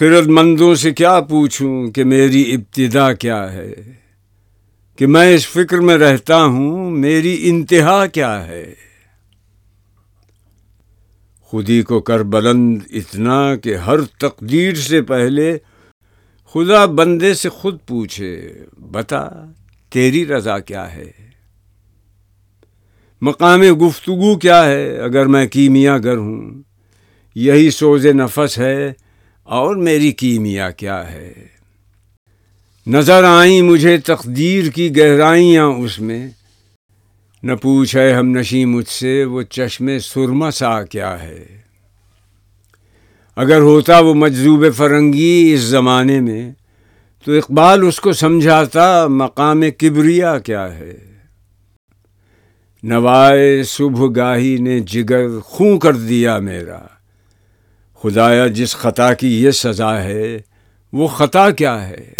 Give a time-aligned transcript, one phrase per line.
[0.00, 3.74] خرد مندوں سے کیا پوچھوں کہ میری ابتدا کیا ہے؟
[4.96, 8.74] کہ میں اس فکر میں رہتا ہوں میری انتہا کیا ہے؟
[11.40, 15.58] خودی کو کر بلند اتنا کہ ہر تقدیر سے پہلے
[16.52, 18.52] خدا بندے سے خود پوچھے،
[18.90, 19.28] بتا
[19.90, 21.10] تیری رضا کیا ہے؟
[23.22, 26.62] مقام گفتگو کیا ہے اگر میں کیمیا گر ہوں؟
[27.34, 28.92] یہی سوز نفس ہے
[29.50, 31.32] اور میری کیمیا کیا ہے؟
[32.86, 36.28] نظر آئیں مجھے تقدیر کی گہرائیاں اس میں۔
[37.42, 41.44] نہ پوچھے ہم نشی مجھ سے وہ چشم سرما سا کیا ہے۔
[43.36, 46.52] اگر ہوتا وہ مجذوب فرنگی اس زمانے میں،
[47.24, 50.98] تو اقبال اس کو سمجھاتا مقام کبریا کیا ہے۔
[52.82, 56.99] نوائے صبح گاہی نے جگر خوں کر دیا میرا۔
[58.02, 60.38] خدایا جس خطا کی یہ سزا ہے
[60.92, 62.12] وہ خطا کیا ہے؟